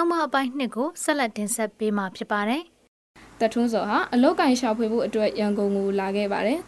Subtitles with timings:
[0.00, 2.62] ဆောင်းမအပိုင်းနှစ်ကိုဆက်လက်တင်ဆက်ပေးမှာဖြစ်ပါတယ်။
[3.40, 6.58] တထွန်းစောဟာအလုတ်ကင်ရှာဖွေဖို့အတွက်ရန်ကုန်ကိုလာခဲ့ပါတယ်။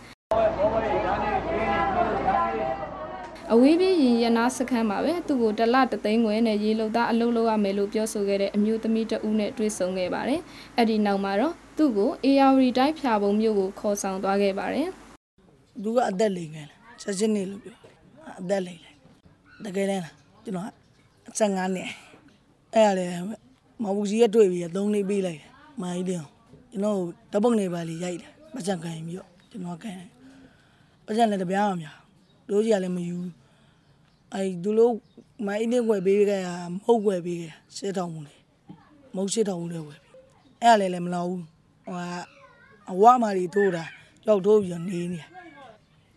[3.52, 10.40] အဝေးပြေးရင်ရနာစခန်းမှာပဲသူ့ကိုတလတသိန်းငွေနဲ့ရေလုံသားအလုပ်လုပ်ရမယ်လို့ပြောဆိုခဲ့တဲ့အမျိုးသမီးတဦးနဲ့တွေ့ဆုံခဲ့ပါတယ်။
[10.76, 14.88] အဲ့ဒီနောက်မှာတော့သူ့ကို AR တိုင်းဖြာပုံမျိုးကိုခေါ်ဆောင်သွားခဲ့ပါတယ်။
[15.82, 17.76] သူကအသက်လိမ်ခဲ့လားချက်ချင်းနေလို့ပြော
[18.40, 18.98] အသက်လိမ်လိုက်
[19.64, 20.68] တကယ်တမ်းလားကျွန်တော်
[21.28, 21.90] အဆက်ငါးနှစ်
[22.74, 23.06] အဲ့ရလေ
[23.82, 25.42] မဟုတ်ကြီးရတွေ့ပြီးသုံးလေးပေးလိုက်
[25.80, 26.22] မိုင်းတင်
[26.70, 26.98] ကျွန်တော်
[27.32, 29.92] တပုတ်နေပါလေရိုက်တယ်ပတ်စံခံပြီးတော့ကျွန်တော်ခံ
[31.06, 31.88] ပတ်စံလည်းတပြားမှမရ
[32.48, 33.18] တို့ကြီးကလည်းမယူ
[34.32, 34.94] အဲသူတို့
[35.46, 38.34] မိုင်းတင်ွယ်ပေးခဲ့ရမဟုတ်ွယ်ပေးခဲ့ရှစ်ထောင်ဘူးလေ
[39.14, 40.14] မဟုတ်ရှစ်ထောင်ဘူးလေဝယ်ပြီး
[40.62, 41.42] အဲ့ရလေလည်းမလောက်ဘူး
[41.86, 41.96] ဟို
[42.90, 43.84] အဝမာတွေထိုးတာ
[44.24, 45.20] ကြောက်ထိုးပြီးတော့နေနေ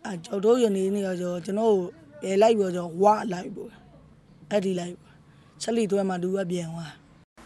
[0.04, 1.74] အဲကြောက်ထိုးပြီးနေနေတော့ကျွန်တော်
[2.22, 3.70] ပြဲလိုက်ပြီးတော့ဝါလိုက်ပို့
[4.50, 4.94] အဲ့ဒီလိုက်
[5.62, 6.92] ချက်လီသွဲမှာသူကပြန်သွား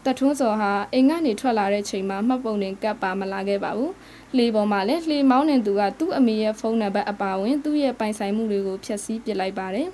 [0.05, 3.91] တထွန်းစောဟာအိမ်ကနေထွက်လာတဲ့ချိန်မှာမှတ်ပုံတင်ကပ်ပါမလာခဲ့ပါဘူး။
[4.37, 9.87] လှေပေါ်မှာလည်းလှေမောင်းနေသူကသူ့အမေရဲ့ဖုန်းနံပါတ်အပါအဝင်သူ့ရဲ့ပိုင်ဆိုင်မှုတွေကိုဖျက်ဆီးပစ်လိုက်ပါတယ်။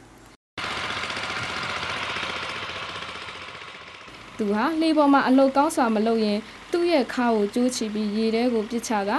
[4.37, 6.39] သူဟာလှေပေါ်မှာအလုတ်ကောင်းစွာမလုပ်ရင်
[6.71, 9.11] သူ့ရဲ့ခါကိုကျိုးချပြီးရေထဲကိုပစ်ချက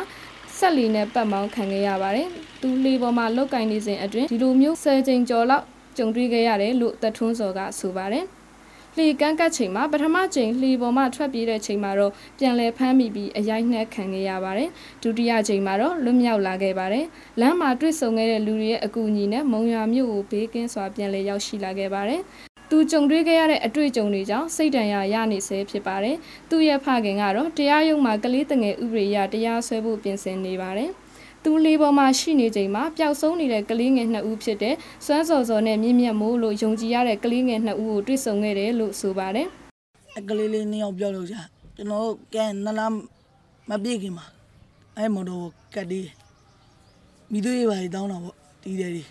[0.57, 2.29] ဆက်လီနဲ့ပတ်မောင်းခံခဲ့ရပါတယ်။
[2.61, 5.65] သူလှေပေါ်မှာလောက်ကင်နေစဉ်အတွင်းဒီလိုမျိုးဆယ်ချိန်ကျော်လောက်
[5.97, 8.27] ကြုံတွေ့ခဲ့ရတယ်လို့တထွန်းစော်ကဆိုပါတယ်။
[8.97, 14.71] လှေကန်းကတ်ချိန်မှာပထမချိန်လှေပေါ်မှထွက်ပြေးတဲ့ချိန်မှာတော့ပြန်လည်ဖမ်းမိပြီးအရိုက်နှက်ခံခဲ့ရပါတယ်။
[15.03, 17.05] ဒုတိယချိန်မှာတော့လွတ်မြောက်လာခဲ့ပါတယ်။
[17.41, 22.21] လမ်းမှာတွေ့ဆုံခဲ့တဲ့လူတွေရဲ့အကူအညီနဲ့မုံရွာမြို့ကိုဘေးကင်းစွာပြန်လည်ရောက်ရှိလာခဲ့ပါတယ်။
[22.71, 26.17] သူကြုံတွေ့ခဲ့ရတဲ့အတွေ့အကြုံတွေကြောင့်စိတ်ဒဏ်ရာရနေဆဲဖြစ်ပါတယ်။
[26.51, 30.91] သူ့ရဲ့ဖခင်ကတော့တရားရုံးမှာကလေးတငယ်ဥပဒေအရတရားစွဲဖို့ပြင်ဆင်နေပါတယ်။
[31.45, 34.75] သူလေးပေါ်မှာရှိနေချိန်မှာပျောက်ဆုံးနေတဲ့ကလေးငယ်နှစ်ဦးဖြစ်တဲ့
[35.07, 39.47] စွမ်းစော်စော်နဲ့မြင့်မြတ်မိုးလို့ယုံကြည်ရတဲ့ကလေးငယ်နှစ်ဦးကိုတွေ့ဆုံခဲ့တယ်လို့ဆိုပါတယ်။
[40.19, 41.41] အကလေးလေးနှစ်ယောက်ပြောလို့ကြာ
[41.77, 42.93] ကျွန်တော်ကဲနလား
[43.69, 44.27] မပြေခင်မှာ
[44.97, 46.01] အဲမော်တော်ကတ်ဒီ
[47.33, 49.03] မိတို့ရေးပါတောင်းတာပေါ့တီးတယ်ဒီ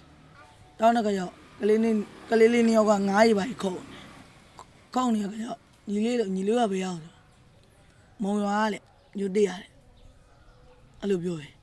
[0.79, 1.95] တောင်းတဲ့ကြောက်ကလေးလေး
[2.29, 3.73] ကလေးလေးနှစ်ယောက်ကငားရေးပါခုံ
[4.93, 5.59] ခုံနေကြကြောက်
[5.89, 6.99] ညီလေးညီလေးကဘယ်ရောက်
[8.23, 8.79] မုံရွာကလေ
[9.17, 9.69] ညွတ်တရတယ်
[11.01, 11.56] အဲ့လိုပြောတယ်ဘ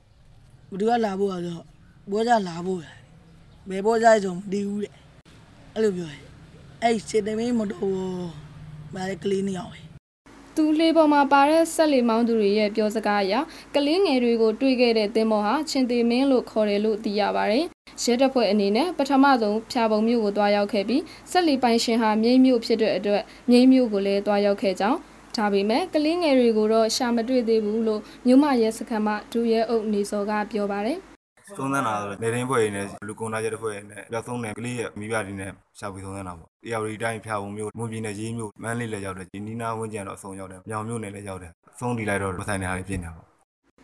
[0.79, 1.63] သူကလာဖို့ဆိုတော့
[2.11, 2.79] ဘောကြလာဖို့
[3.69, 4.93] ဘယ်ဘောကြဆိုမတည်ဘူးတဲ့
[5.73, 6.21] အဲ့လိုပြောတယ်
[6.83, 8.29] အဲ့စစ်တမင်းမတော်
[8.93, 9.85] မားကလေးနှစ်ယောက်
[10.55, 13.33] သူလေးပေါ်မှာပါတဲ့ဆက်လီမောင်းသူတွေရဲ့ပြောစကားအရ
[13.75, 17.65] ကလေးငယ်တွေကိုတွေ့ခဲ့တဲ့တင်မောဟာချင်းသေးမင်းလို့ခေါ်တယ်လို့သိရပါတယ်။
[18.03, 24.99] ရဲတပ်ဖွဲ့အနေနဲ့ပထမဆုံးဖြာပုံမြို့ကိုတွားရောက်ခဲ့ပြီးဆက်လီပိုင်ရှင်ဟာမြိတ်မြို့ဖြစ်တဲ့အတွက်မြိတ်မြို့ကိုလည်းတွားရောက်ခဲ့ကြောင်း
[25.35, 30.99] ဒါပေမဲ့ကလေးငယ်တွေကိုတော့ရှာမတွေ့သေးဘူးလို့မြို့မရဲစခန်းမှဒူရဲအုပ်နေစောကပြောပါတယ်
[31.57, 43.34] သုံးသန်းတာဆိုနေရင်းဖွဲ့ရင်းနဲ့လူကုန်သားကျတဲ့ဖွဲ့ရင်းနဲ့ပြောက်သုံးတယ်ကလေးရဲ့မိဘတွေနဲ့ရှာဖွေသုံးသန်းတာပေါ့။တရားရီတိုင်းဖျာပုံမျိုးမွန်ပြည်နယ်ရေးမျိုးမန်းလေးလည်းရောက်တယ်ဒီနီနာဝင်းကျန်တော့အဆုံးရောက်တယ်။မြောင်မျိုးနယ်လည်းရောက်တယ်။အဆုံးဒီလိုက်တော့မဆိုင်တဲ့ဟာတွေပြင်နေတာပေါ့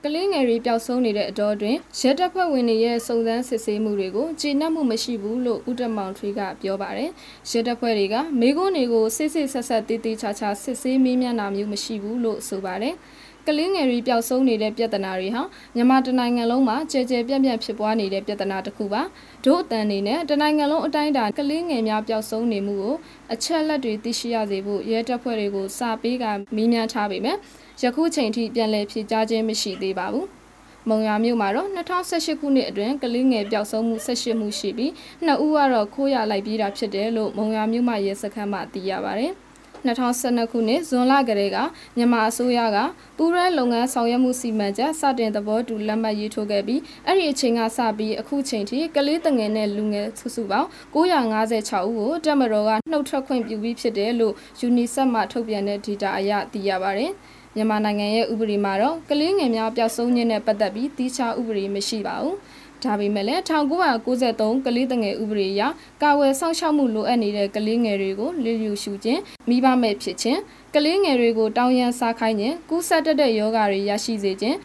[0.06, 7.09] ကလေးငယ်တွေပျောက်ဆုံးနေတဲ့အတော်တွင်ရဲတပ်ဖွဲ့ဝင်တွေရဲ့စုံစမ်းစစ်ဆေးမှုတွေကိုကျေနပ်မှုမရှိဘူးလို့ဦးတမောင်ထွေးကပြောပါတယ်။
[7.50, 12.95] ရဲတပ်ဖွဲ့တွေကမိကုန်းတွေကိုစစ်စစ်ဆက်ဆက်တေးသေးချာချာစစ်ဆေးမေးမြန်းတာမျိုးမရှိဘူးလို့ဆိုပါတယ်။
[13.47, 15.41] ကလင်းငယ်တွေပျောက်ဆုံးနေတဲ့ပြဿနာတွေဟာ
[15.75, 19.02] မြန်မာတနိုင်ငံလုံးမှာကြဲကြဲပြန့်ပြန့်ဖြစ်ပွားနေတဲ့ပြဿနာတစ်ခုပါ
[19.46, 22.96] တို့အတန်နေနဲ့တနိုင်ငံလုံးအတိုင်းအတာကလင်းငယ်များပျောက်ဆုံးနေမှုကို
[23.34, 26.25] အချက်လက်တွေသိရှိရစေဖို့ရဲတပ်ဖွဲ့တွေကိုစာပေးက
[26.56, 27.38] မေးမြန်းထားပေမဲ့
[27.84, 30.28] ယခုချိန်ထိပြန်လည်ဖြေကြားခြင်းမရှိသေးပါဘူး။
[30.90, 34.91] မုံရွာမြို့မှာတော့2018ခုနှစ်အတွင်းကလေးငယ်ပျောက်ဆုံးမှု18မှုရှိပြီး
[35.25, 39.30] နှစ်ဦးကတော့ခိုးရလိုက်ပြီးတာဖြစ်တယ်လို့မုံရွာမြို့မှာရဲစခန်းမှသိရပါဗျ။
[39.88, 41.58] 2012ခုနှစ်ဇွန်လကလေးက
[41.97, 42.78] မြန်မာအစိုးရက
[43.18, 54.34] ပူရဲလုပ်ငန်းဆောင်ရွက်မှုစီမံချက်စတင်သဘောတူလက်မှတ်ရေးထိုးခဲ့ပြီးအဲ့ဒီအချိန်ကစပြီးအခုချိန်ထိကလေးတငယ်နဲ့လူငယ်စုစုပေါင်း956ဦးကိုတက်မတော်ကနှုတ်ထွက်ခွင့်ပြုပြီးဖြစ်တယ်လို့
[54.68, 57.12] UNICEF မှထုတ်ပြန်တဲ့ data အရသိရပါတယ်။
[57.56, 62.36] မြန်မာနိုင်ငံရဲ့ဥပဒေမှာတော့ကလေးငယ်များပျောက်ဆုံးခြင်းနဲ့ပတ်သက်ပြီးတိကျဥပဒေမရှိပါဘူး။
[62.84, 65.62] ဒါပေမဲ့လည်း1993ကလေးတငယ်ဥပဒေအရ
[66.01, 70.39] ကာဝယ်စောင့်ရှောက်မှုလိုအပ်နေတဲ့ကလေးငယ်တွေကိုလေလျူရှုခြင်းမိဘမဲ့ဖြစ်ခြင်း
[70.75, 74.57] ကလေးငယ်တွေကိုတောင်းရန်စားခိုင်းခြင်းကူးစက်တတ်တဲ့ယောဂတွေရရှိစေခြင်း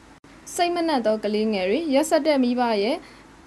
[0.55, 2.97] စိတ်မနှံ့သောကလေးငယ်တွေရက်ဆက်တဲ့မိဘရဲ့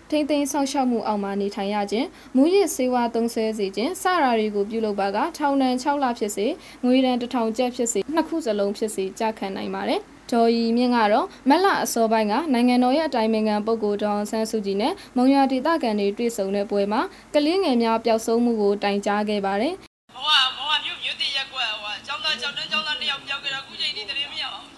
[0.10, 6.48] ထိမ့်သိမ်းဆောင်ရှောက်မှုအောက်မှာနေထိုင်ရခြင်းမူရစ်စေဝါသုံးဆဲစေခြင်းစရာတွေကိုပြုလုပ်ပါကထောင်ဒဏ်6လဖြစ်စေ
[6.86, 10.02] ငွေဒဏ်1000ကျပ်ဖြစ်စေနှစ်ခုစလုံးဖြစ်စေကြခံနိုင်ပါတယ်
[10.32, 17.02] ဒေါ်ရီမြင့်ကတော့မက်လအစောပိုင်းကနိုင်ငံတော်ရဲ့အတိုင်ပင်ခံပုဂ္ဂိုလ်ဒေါအောင်ဆန်းစုကြည်နဲ့မုံရွာဒေသခံတွေတွေ့ဆုံတဲ့ပွဲမှာ
[17.34, 19.74] ကလေးငယ်များပျောက်ဆုံးမှုကိုတိုင်ကြားခဲ့ပါတယ်။
[20.16, 24.74] မောကမောကမြို့မြို့တည့်ရက်ကွက်ဟိုကျောင်းသားကျောင်းတန်းကျောင်းသားနှစ်ယောက်ပျောက်ခဲ့တာအခုချိန်ထိတရင်မရပါဘူး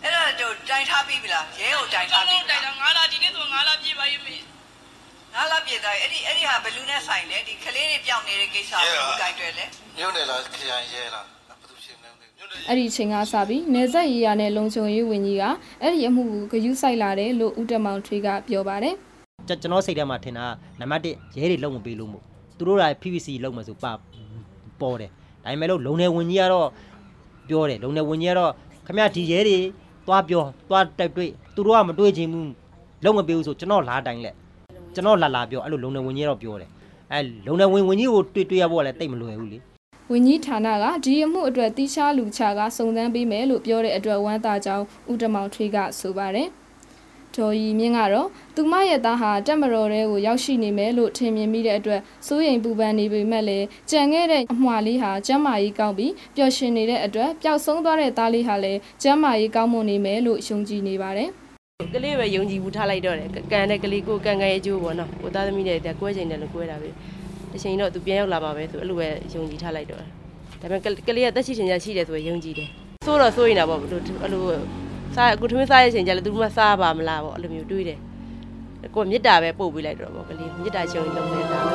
[0.02, 4.36] ။အဲ့ဒါတော့တိုင်ထားပြီလား။ရဲကိုတိုင်ထားပြီ။တိုင်တာ9လဒီနေ့ဆို9လပြည့်ပါရဲ့မေ။
[5.34, 9.64] ငါလာပြသွားအဲ့ဒီအဲ့ဒီဟာဘလူးနဲ့ဆိုင်လေဒီကလေးတွေပြောင်းနေတဲ့ကိစ္စကိုကိုင်တွယ်လေ
[9.96, 11.37] မြို့နယ်လားခရိုင်ရဲလားဘယ်သူရှင်းနေလဲ
[12.68, 15.44] အဲ့ဒီအချိန်ကစပြီးနေဆက်ရေးရနဲ့လုံခြုံရေးဝန်ကြီးက
[15.82, 18.94] အဲ့ဒီအမှုကိုဂရုစိုက်လာတယ်လို့ဦးတက်မောင်ထွေးကပြောပါတယ်
[19.48, 22.22] ကျွန်ကျွန်တော်စိတ်ထဲမှာထင်တာကနံပါတ်1ရဲတွေလုံးမပေးလို့မို့
[22.56, 23.92] သူတို့က PVC လုံးမဆိုပါ
[24.80, 25.10] ပေါ်တယ်
[25.44, 26.68] ဒါပေမဲ့လို့လုံနေဝင်ကြီးကတော့
[27.48, 28.52] ပြောတယ်လုံနေဝင်ကြီးကတော့
[28.86, 29.58] ခမရဒီရဲတွေ
[30.06, 32.52] သွားပြောသွားတိုက်တွေ့သူတို့ကမတွေ့ချင်းဘူး
[33.04, 34.34] လုံးမပေးဘူးဆိုကျွန်တော်လာတိုင်းလက်
[34.94, 36.70] ကျွန်တော်လာလာပြောအဲ့လိုလုံနေဝင်ကြီးကတော့ပြောတယ်
[37.12, 39.58] အဲလုံနေဝင်ဝင်ကြီးကိုတွေ့တွေ့ရဖို့ကလည်းတိတ်မလွယ်ဘူးလေ
[40.12, 46.48] ဝန်ကြီးဌာနကဒီအမှုအတွက်တိကျလူချကစုံစမ်းပေးမယ်လို့ပြောတဲ့အတွက်ဝမ်းသာကြောင်းဦးတက်မောင်ထွေးကဆိုပါတယ်
[47.34, 61.28] ဒေါ်ရီမြင့်ကတော့သူမရဲ့သားဟာတက်မတော်တဲကိုရောက်ရှိနေမယ်လို့ထင်မြင်မိတဲ့အတွက်စိုးရိမ်ပူပန်နေပေမဲ့လည်းကြံခဲ့တဲ့အမွှာလေးဟာကျမ်းမာရေးကောင်းပြီးပျော်ရွှင်နေတဲ့အတွက်ပျောက်ဆုံးသွားတဲ့သားလေးဟာလည်းကျမ်းမာရေးကောင်းမွန်နေမယ်လို့ယုံကြည်နေပါတယ်
[61.94, 66.90] ကလေးပဲယုံကြည်မှုထားလိုက်တော့တယ်ကန်တဲ့ကလေးကိုကန်ကန်ရဲ့ကျိုးပေါ့နော်ကိုသားသမီးတွေကွဲချိန်တယ်လို့ကွဲတာပဲ
[67.58, 70.08] တစ်ချိန်တော့သူပြန်ရောက်လာပါပဲဆိုအဲ့လိုပဲယုံကြည်ထားလိုက်တော့တယ်
[70.60, 72.68] ဒါပေမဲ့ကလေးကတက်ရှိချင်ချင်ရှိတယ်ဆိုရင်ယုံကြည်တယ်
[73.06, 74.00] ဆိုးတော့ဆိုးရင်တော့ပေါ့အဲ့လို
[75.14, 77.98] စားအခုထမင်းစားရချိန်ကျလည်းသူမှစားပါမလားပေါ့အဲ့လိုမျိုးတွေးတယ်
[78.94, 81.74] ကိုမေတ္တာပဲပို့ပေးလိုက်တော့ပေါ့ကလေးမေတ္တာရှင်လုံးနေတာပဲ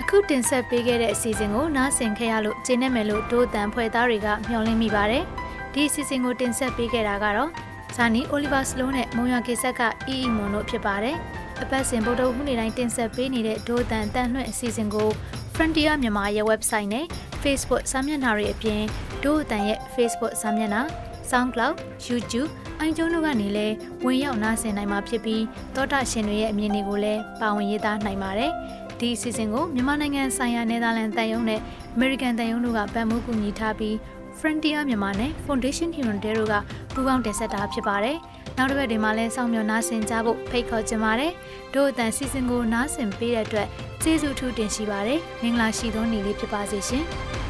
[0.00, 5.24] အခုတင်ဆက်ပေးခဲ့တဲ့အစီအစဉ်ကိုနားဆင်ခဲ့ရလို့ကျေနပ်မယ်လို့ဒို့တန်ဖွဲ့သားတွေကမျှော်လင့်မိပါတယ်။
[5.72, 7.50] ဒီအစီအစဉ်ကိုတင်ဆက်ပေးခဲ့တာကတော့
[7.96, 11.16] ဇာနီအိုလီဗာစလုံးနဲ့မုံရကေဆက်ကအီအီမွန်တို့ဖြစ်ပါတယ်။
[11.62, 15.08] အပတ်စဉ်ဗုဒ္ဓဟူးနေ့တိုင်းတင်ဆက်ပေးနေတဲ့ဒို့တန်တန်လွှင့်အစီအစဉ်ကို
[15.54, 17.06] Frontier မြန်မာရဲ့ website နဲ့
[17.42, 18.82] Facebook စာမျက်နှာတွေအပြင်
[19.24, 20.82] ဒို့တန်ရဲ့ Facebook စာမျက်နှာ
[21.30, 21.74] SoundCloud,
[22.06, 23.74] YouTube အိုင်ကျုံတို့ကနေလည်း
[24.04, 25.42] ဝင်ရောက်နားဆင်နိုင်မှာဖြစ်ပြီး
[25.74, 28.50] သောတာရှင်တွေရဲ့အမြင်တွေကိုလည်းပါဝင်ရေးသားနိုင်ပါတယ်။
[28.98, 31.60] ဒီအစီအစဉ်ကိုမြန်မာနိုင်ငံဆိုင်ရာနယ်သာလန်တန်ယုံနဲ့
[31.96, 33.94] American တန်ယုံတို့ကဗန်မိုးကူညီထားပြီး
[34.40, 36.54] Frontier မြန်မာနဲ့ Foundation Human Day တို့က
[36.92, 38.16] ပူးပေါင်းတင်ဆက်တာဖြစ်ပါတယ်။
[38.56, 41.32] နောက်တစ်ပတ်ဒီမှာလည်းစောင့်မျှော်နားဆင်ကြဖို့ဖိတ်ခေါ်ချင်ပါတယ်။
[41.74, 43.68] တို့အတန်စီစဉ်ကိုနားဆင်ပေးတဲ့အတွက်
[44.02, 47.04] ကျေးဇူးထူးတင်ရှိပါတယ်။မင်္ဂလာရှိသောနေ့လေးဖြစ်ပါစေရှင်။